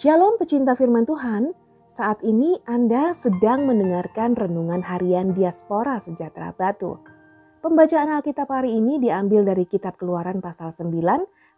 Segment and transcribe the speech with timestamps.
[0.00, 1.52] Shalom pecinta firman Tuhan,
[1.84, 6.96] saat ini Anda sedang mendengarkan renungan harian Diaspora Sejahtera Batu.
[7.60, 10.88] Pembacaan Alkitab hari ini diambil dari kitab Keluaran pasal 9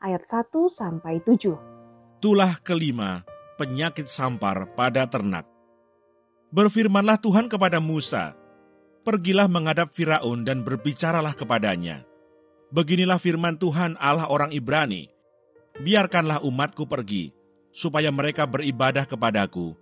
[0.03, 2.19] ayat 1 sampai 7.
[2.19, 3.23] Tulah kelima,
[3.63, 5.47] penyakit sampar pada ternak.
[6.51, 8.35] Berfirmanlah Tuhan kepada Musa,
[9.07, 12.03] Pergilah menghadap Firaun dan berbicaralah kepadanya.
[12.75, 15.07] Beginilah firman Tuhan Allah orang Ibrani,
[15.79, 17.39] Biarkanlah umatku pergi,
[17.73, 19.75] supaya mereka beribadah kepadaku.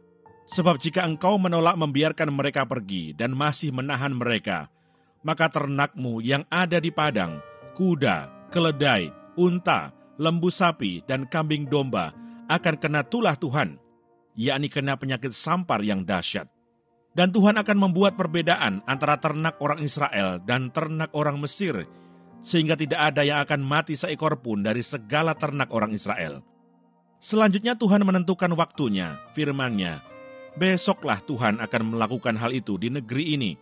[0.50, 4.70] Sebab jika engkau menolak membiarkan mereka pergi dan masih menahan mereka,
[5.22, 7.38] maka ternakmu yang ada di padang,
[7.78, 12.10] kuda, keledai, unta, lembu sapi, dan kambing domba
[12.50, 13.78] akan kena tulah Tuhan,
[14.34, 16.50] yakni kena penyakit sampar yang dahsyat.
[17.10, 21.86] Dan Tuhan akan membuat perbedaan antara ternak orang Israel dan ternak orang Mesir,
[22.42, 26.49] sehingga tidak ada yang akan mati seekor pun dari segala ternak orang Israel.
[27.20, 30.00] Selanjutnya Tuhan menentukan waktunya, firman-Nya,
[30.56, 33.52] besoklah Tuhan akan melakukan hal itu di negeri ini.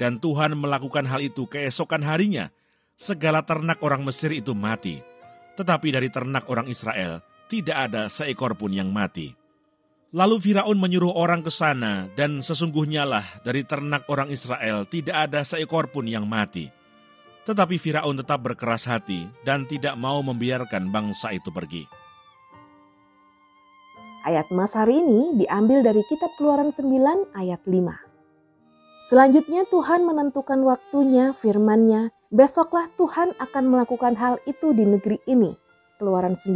[0.00, 2.48] Dan Tuhan melakukan hal itu keesokan harinya,
[2.96, 5.04] segala ternak orang Mesir itu mati.
[5.60, 7.20] Tetapi dari ternak orang Israel,
[7.52, 9.36] tidak ada seekor pun yang mati.
[10.16, 15.44] Lalu Firaun menyuruh orang ke sana, dan sesungguhnya lah dari ternak orang Israel tidak ada
[15.44, 16.72] seekor pun yang mati.
[17.44, 21.99] Tetapi Firaun tetap berkeras hati dan tidak mau membiarkan bangsa itu pergi.
[24.30, 29.10] Ayat emas hari ini diambil dari kitab Keluaran 9 ayat 5.
[29.10, 35.50] Selanjutnya Tuhan menentukan waktunya firman-Nya, besoklah Tuhan akan melakukan hal itu di negeri ini.
[35.98, 36.46] Keluaran 9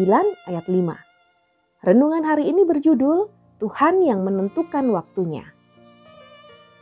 [0.46, 1.82] ayat 5.
[1.82, 3.26] Renungan hari ini berjudul
[3.58, 5.42] Tuhan yang menentukan waktunya.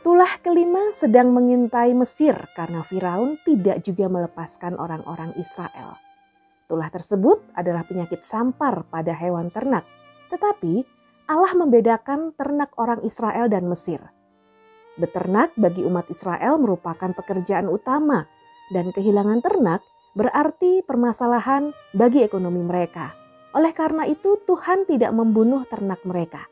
[0.05, 5.97] Tulah kelima sedang mengintai Mesir karena Firaun tidak juga melepaskan orang-orang Israel.
[6.69, 9.89] Tulah tersebut adalah penyakit sampar pada hewan ternak
[10.33, 10.81] tetapi
[11.29, 14.01] Allah membedakan ternak orang Israel dan Mesir.
[14.97, 18.25] Beternak bagi umat Israel merupakan pekerjaan utama
[18.73, 19.81] dan kehilangan ternak
[20.13, 23.13] berarti permasalahan bagi ekonomi mereka.
[23.53, 26.49] Oleh karena itu Tuhan tidak membunuh ternak mereka.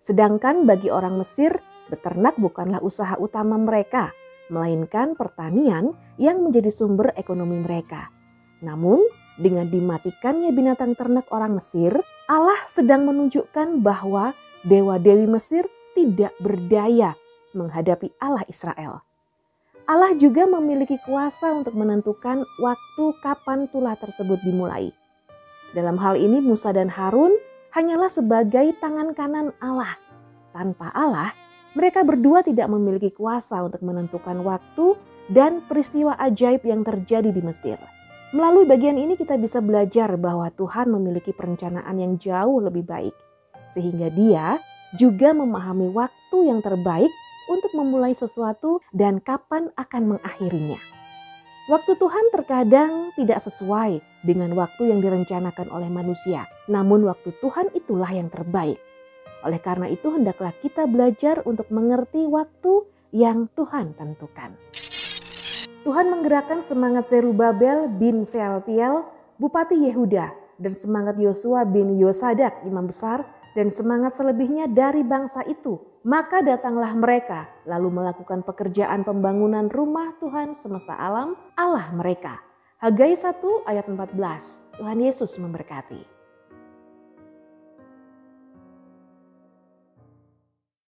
[0.00, 4.12] Sedangkan bagi orang Mesir, beternak bukanlah usaha utama mereka,
[4.52, 8.12] melainkan pertanian yang menjadi sumber ekonomi mereka.
[8.60, 9.00] Namun,
[9.40, 14.32] dengan dimatikannya binatang ternak orang Mesir, Allah sedang menunjukkan bahwa
[14.64, 17.12] dewa-dewi Mesir tidak berdaya
[17.52, 19.04] menghadapi Allah Israel.
[19.84, 24.88] Allah juga memiliki kuasa untuk menentukan waktu kapan tulah tersebut dimulai.
[25.76, 27.36] Dalam hal ini Musa dan Harun
[27.76, 29.92] hanyalah sebagai tangan kanan Allah.
[30.56, 31.36] Tanpa Allah,
[31.76, 34.96] mereka berdua tidak memiliki kuasa untuk menentukan waktu
[35.28, 37.76] dan peristiwa ajaib yang terjadi di Mesir.
[38.34, 43.14] Melalui bagian ini kita bisa belajar bahwa Tuhan memiliki perencanaan yang jauh lebih baik.
[43.70, 44.58] Sehingga dia
[44.98, 47.14] juga memahami waktu yang terbaik
[47.46, 50.82] untuk memulai sesuatu dan kapan akan mengakhirinya.
[51.70, 58.10] Waktu Tuhan terkadang tidak sesuai dengan waktu yang direncanakan oleh manusia, namun waktu Tuhan itulah
[58.10, 58.82] yang terbaik.
[59.46, 62.82] Oleh karena itu, hendaklah kita belajar untuk mengerti waktu
[63.14, 64.58] yang Tuhan tentukan.
[65.84, 69.04] Tuhan menggerakkan semangat Zerubabel bin Sealtiel,
[69.36, 75.76] Bupati Yehuda, dan semangat Yosua bin Yosadak, imam besar, dan semangat selebihnya dari bangsa itu.
[76.00, 82.40] Maka datanglah mereka, lalu melakukan pekerjaan pembangunan rumah Tuhan semesta alam, Allah mereka.
[82.80, 86.13] Hagai 1 ayat 14, Tuhan Yesus memberkati.